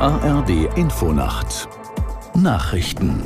ARD 0.00 0.76
Infonacht 0.76 1.68
Nachrichten 2.34 3.22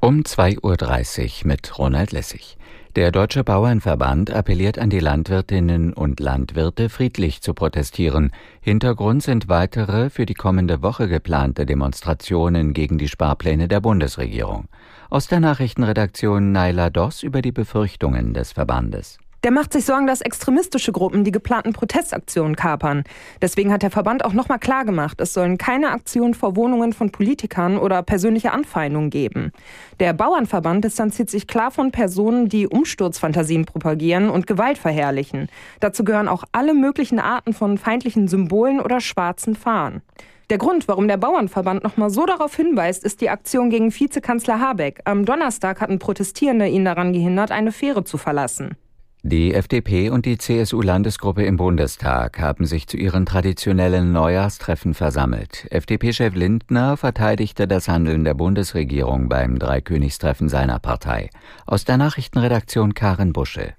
um 0.00 0.20
2.30 0.20 1.42
Uhr 1.42 1.48
mit 1.48 1.78
Ronald 1.78 2.12
Lessig. 2.12 2.56
Der 2.96 3.12
Deutsche 3.12 3.44
Bauernverband 3.44 4.30
appelliert 4.30 4.78
an 4.78 4.88
die 4.88 5.00
Landwirtinnen 5.00 5.92
und 5.92 6.18
Landwirte, 6.18 6.88
friedlich 6.88 7.42
zu 7.42 7.52
protestieren. 7.52 8.32
Hintergrund 8.62 9.22
sind 9.22 9.48
weitere 9.50 10.08
für 10.08 10.24
die 10.24 10.34
kommende 10.34 10.82
Woche 10.82 11.06
geplante 11.06 11.66
Demonstrationen 11.66 12.72
gegen 12.72 12.96
die 12.96 13.08
Sparpläne 13.08 13.68
der 13.68 13.80
Bundesregierung. 13.80 14.68
Aus 15.10 15.28
der 15.28 15.40
Nachrichtenredaktion 15.40 16.52
Naila 16.52 16.88
Doss 16.88 17.22
über 17.22 17.42
die 17.42 17.52
Befürchtungen 17.52 18.32
des 18.32 18.52
Verbandes. 18.52 19.18
Der 19.44 19.50
macht 19.50 19.72
sich 19.72 19.84
Sorgen, 19.84 20.06
dass 20.06 20.20
extremistische 20.20 20.92
Gruppen 20.92 21.24
die 21.24 21.32
geplanten 21.32 21.72
Protestaktionen 21.72 22.54
kapern. 22.54 23.02
Deswegen 23.40 23.72
hat 23.72 23.82
der 23.82 23.90
Verband 23.90 24.24
auch 24.24 24.34
nochmal 24.34 24.60
klargemacht, 24.60 25.20
es 25.20 25.34
sollen 25.34 25.58
keine 25.58 25.90
Aktionen 25.90 26.34
vor 26.34 26.54
Wohnungen 26.54 26.92
von 26.92 27.10
Politikern 27.10 27.76
oder 27.76 28.04
persönliche 28.04 28.52
Anfeindungen 28.52 29.10
geben. 29.10 29.50
Der 29.98 30.12
Bauernverband 30.12 30.84
distanziert 30.84 31.28
sich 31.28 31.48
klar 31.48 31.72
von 31.72 31.90
Personen, 31.90 32.48
die 32.48 32.68
Umsturzfantasien 32.68 33.64
propagieren 33.64 34.30
und 34.30 34.46
Gewalt 34.46 34.78
verherrlichen. 34.78 35.48
Dazu 35.80 36.04
gehören 36.04 36.28
auch 36.28 36.44
alle 36.52 36.72
möglichen 36.72 37.18
Arten 37.18 37.52
von 37.52 37.78
feindlichen 37.78 38.28
Symbolen 38.28 38.78
oder 38.78 39.00
schwarzen 39.00 39.56
Fahnen. 39.56 40.02
Der 40.50 40.58
Grund, 40.58 40.86
warum 40.86 41.08
der 41.08 41.16
Bauernverband 41.16 41.82
nochmal 41.82 42.10
so 42.10 42.26
darauf 42.26 42.54
hinweist, 42.54 43.02
ist 43.02 43.20
die 43.20 43.30
Aktion 43.30 43.70
gegen 43.70 43.92
Vizekanzler 43.92 44.60
Habeck. 44.60 45.00
Am 45.04 45.24
Donnerstag 45.24 45.80
hatten 45.80 45.98
Protestierende 45.98 46.68
ihn 46.68 46.84
daran 46.84 47.12
gehindert, 47.12 47.50
eine 47.50 47.72
Fähre 47.72 48.04
zu 48.04 48.18
verlassen. 48.18 48.76
Die 49.24 49.54
FDP 49.54 50.10
und 50.10 50.26
die 50.26 50.36
CSU-Landesgruppe 50.36 51.44
im 51.44 51.56
Bundestag 51.56 52.40
haben 52.40 52.66
sich 52.66 52.88
zu 52.88 52.96
ihren 52.96 53.24
traditionellen 53.24 54.10
Neujahrstreffen 54.10 54.94
versammelt. 54.94 55.68
FDP-Chef 55.70 56.34
Lindner 56.34 56.96
verteidigte 56.96 57.68
das 57.68 57.86
Handeln 57.86 58.24
der 58.24 58.34
Bundesregierung 58.34 59.28
beim 59.28 59.60
Dreikönigstreffen 59.60 60.48
seiner 60.48 60.80
Partei. 60.80 61.30
Aus 61.66 61.84
der 61.84 61.98
Nachrichtenredaktion 61.98 62.94
Karen 62.94 63.32
Busche. 63.32 63.74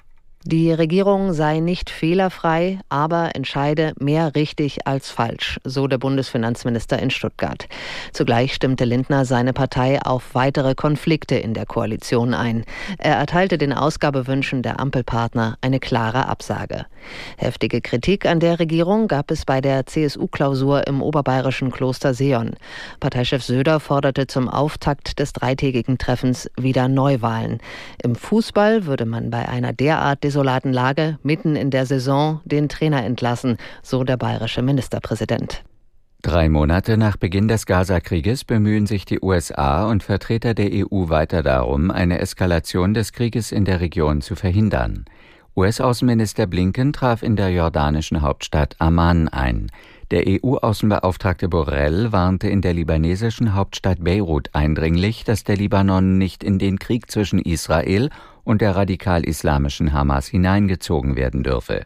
Die 0.46 0.74
Regierung 0.74 1.32
sei 1.32 1.62
nicht 1.62 1.90
fehlerfrei, 1.90 2.80
aber 2.90 3.34
entscheide 3.34 3.94
mehr 3.98 4.36
richtig 4.36 4.86
als 4.86 5.10
falsch, 5.10 5.58
so 5.64 5.88
der 5.88 5.98
Bundesfinanzminister 5.98 7.00
in 7.00 7.12
Stuttgart. 7.12 7.70
Zugleich 8.12 8.54
stimmte 8.54 8.84
Lindner 8.84 9.24
seine 9.24 9.54
Partei 9.54 10.02
auf 10.02 10.36
weitere 10.36 10.76
Konflikte 10.76 11.36
in 11.36 11.54
der 11.54 11.66
Koalition 11.66 12.34
ein. 12.34 12.66
Er 12.98 13.16
erteilte 13.16 13.58
den 13.58 13.72
Ausgabewünschen 13.72 14.64
der 14.64 14.82
Ampelpartner 14.82 15.58
eine 15.62 15.80
klare 15.80 16.28
Absage. 16.28 16.88
Heftige 17.38 17.80
Kritik 17.80 18.26
an 18.26 18.42
der 18.42 18.60
Regierung 18.60 19.08
gab 19.08 19.32
es 19.32 19.46
bei 19.46 19.62
der 19.62 19.86
CSU-Klausur 19.86 20.88
im 20.88 21.02
oberbayerischen 21.02 21.72
Kloster 21.72 22.14
Seon. 22.14 22.56
Parteichef 23.00 23.44
Söder 23.44 23.80
forderte 23.80 24.28
zum 24.28 24.50
Auftakt 24.50 25.20
des 25.20 25.32
dreitägigen 25.32 25.98
Treffens 25.98 26.50
wieder 26.58 26.90
Neuwahlen. 26.90 27.60
Im 28.04 28.16
Fußball 28.16 28.86
würde 28.86 29.06
man 29.06 29.30
bei 29.30 29.48
einer 29.48 29.72
derart 29.72 30.22
desolaten 30.34 30.74
Lage 30.74 31.20
mitten 31.22 31.56
in 31.56 31.70
der 31.70 31.86
Saison 31.86 32.42
den 32.44 32.68
Trainer 32.68 33.06
entlassen, 33.06 33.58
so 33.84 34.04
der 34.04 34.18
bayerische 34.18 34.64
Ministerpräsident. 34.64 35.64
Drei 36.24 36.50
Monate 36.50 36.98
nach 36.98 37.18
Beginn 37.18 37.48
des 37.48 37.68
Gaza-Krieges 37.68 38.44
bemühen 38.44 38.88
sich 38.88 39.06
die 39.06 39.20
USA 39.22 39.88
und 39.88 40.02
Vertreter 40.02 40.56
der 40.56 40.72
EU 40.72 41.10
weiter 41.10 41.44
darum, 41.44 41.92
eine 41.92 42.18
Eskalation 42.18 42.96
des 42.96 43.14
Krieges 43.14 43.52
in 43.52 43.64
der 43.64 43.80
Region 43.80 44.22
zu 44.22 44.36
verhindern. 44.36 45.06
US-Außenminister 45.56 46.48
Blinken 46.48 46.94
traf 46.94 47.22
in 47.22 47.36
der 47.36 47.52
jordanischen 47.52 48.24
Hauptstadt 48.24 48.76
Amman 48.80 49.28
ein. 49.28 49.70
Der 50.10 50.24
EU-Außenbeauftragte 50.28 51.48
Borrell 51.48 52.12
warnte 52.12 52.50
in 52.50 52.62
der 52.62 52.74
libanesischen 52.74 53.54
Hauptstadt 53.54 54.04
Beirut 54.04 54.50
eindringlich, 54.54 55.26
dass 55.26 55.44
der 55.44 55.58
Libanon 55.58 56.18
nicht 56.18 56.44
in 56.44 56.58
den 56.58 56.80
Krieg 56.80 57.12
zwischen 57.12 57.40
Israel 57.40 58.10
und 58.44 58.62
der 58.62 58.76
radikal-islamischen 58.76 59.94
Hamas 59.94 60.28
hineingezogen 60.28 61.16
werden 61.16 61.44
dürfe. 61.44 61.86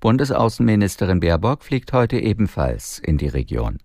Bundesaußenministerin 0.00 1.20
Baerbock 1.20 1.64
fliegt 1.64 1.92
heute 1.92 2.18
ebenfalls 2.18 2.98
in 2.98 3.18
die 3.18 3.28
Region. 3.28 3.78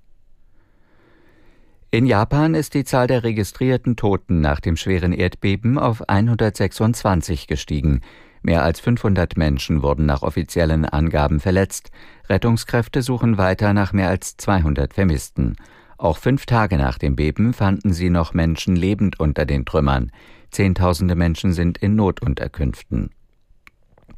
In 1.89 2.07
Japan 2.07 2.55
ist 2.55 2.73
die 2.73 2.85
Zahl 2.85 3.05
der 3.05 3.23
registrierten 3.23 3.95
Toten 3.95 4.41
nach 4.41 4.59
dem 4.59 4.77
schweren 4.77 5.13
Erdbeben 5.13 5.77
auf 5.77 6.09
126 6.09 7.45
gestiegen. 7.45 8.01
Mehr 8.41 8.63
als 8.63 8.79
500 8.79 9.37
Menschen 9.37 9.83
wurden 9.83 10.05
nach 10.05 10.23
offiziellen 10.23 10.85
Angaben 10.85 11.39
verletzt. 11.39 11.91
Rettungskräfte 12.29 13.03
suchen 13.03 13.37
weiter 13.37 13.73
nach 13.73 13.93
mehr 13.93 14.09
als 14.09 14.37
200 14.37 14.93
Vermissten. 14.93 15.55
Auch 16.03 16.17
fünf 16.17 16.45
Tage 16.45 16.75
nach 16.75 16.97
dem 16.97 17.15
Beben 17.15 17.53
fanden 17.53 17.93
sie 17.93 18.09
noch 18.09 18.33
Menschen 18.33 18.75
lebend 18.75 19.21
unter 19.21 19.45
den 19.45 19.63
Trümmern. 19.63 20.11
Zehntausende 20.51 21.15
Menschen 21.15 21.53
sind 21.53 21.77
in 21.77 21.95
Notunterkünften. 21.95 23.11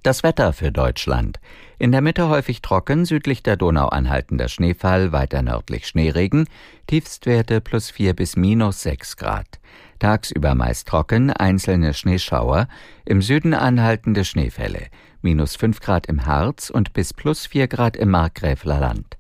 Das 0.02 0.24
Wetter 0.24 0.52
für 0.52 0.72
Deutschland. 0.72 1.40
In 1.78 1.92
der 1.92 2.02
Mitte 2.02 2.28
häufig 2.28 2.64
trocken, 2.64 3.06
südlich 3.06 3.44
der 3.44 3.56
Donau 3.56 3.90
anhaltender 3.90 4.48
Schneefall, 4.48 5.12
weiter 5.12 5.44
nördlich 5.44 5.86
Schneeregen, 5.86 6.48
Tiefstwerte 6.88 7.62
plus 7.62 7.92
vier 7.92 8.16
bis 8.16 8.36
minus 8.36 8.82
sechs 8.82 9.16
Grad. 9.16 9.60
Tagsüber 10.00 10.56
meist 10.56 10.88
trocken, 10.88 11.30
einzelne 11.30 11.94
Schneeschauer, 11.94 12.68
im 13.06 13.22
Süden 13.22 13.54
anhaltende 13.54 14.26
Schneefälle, 14.26 14.88
minus 15.22 15.56
fünf 15.56 15.82
Grad 15.82 16.08
im 16.08 16.26
Harz 16.26 16.72
und 16.72 16.94
bis 16.94 17.14
plus 17.14 17.46
vier 17.46 17.68
Grad 17.68 17.96
im 17.96 18.10
Markgräfler 18.10 18.80
Land. 18.80 19.18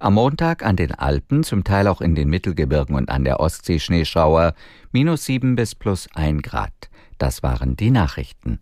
Am 0.00 0.14
Montag 0.14 0.64
an 0.64 0.76
den 0.76 0.92
Alpen, 0.92 1.42
zum 1.42 1.64
Teil 1.64 1.88
auch 1.88 2.00
in 2.00 2.14
den 2.14 2.28
Mittelgebirgen 2.28 2.94
und 2.94 3.08
an 3.08 3.24
der 3.24 3.40
Ostsee 3.40 3.80
Schneeschauer, 3.80 4.54
minus 4.92 5.24
sieben 5.24 5.56
bis 5.56 5.74
plus 5.74 6.08
ein 6.14 6.40
Grad. 6.40 6.88
Das 7.18 7.42
waren 7.42 7.74
die 7.74 7.90
Nachrichten. 7.90 8.60